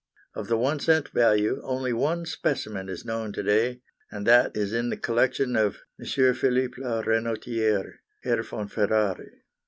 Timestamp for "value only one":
1.13-2.25